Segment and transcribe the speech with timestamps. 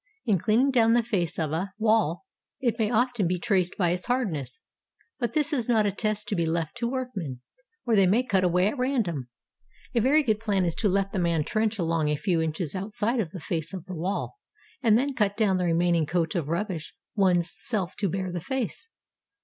[0.25, 2.25] In cleaning down the face of a 82 HOW TO EXCAVATE A BURIED TOWN wall,
[2.59, 4.63] it may often be traced by its hardness,
[5.19, 7.41] but this is not a test to be left to workmen,
[7.85, 9.29] or they may cut away at random;
[9.93, 13.19] a very good plan is to let the man trench along a few inches outside
[13.19, 14.39] of the face of the wall,
[14.81, 18.89] and then cut down the remaining coat of rubbish one's self to bare the face.